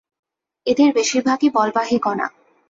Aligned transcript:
এদের 0.65 0.89
বেশির 0.93 1.21
ভাগই 1.23 1.49
বলবাহী 1.49 1.97
কণা। 1.99 2.27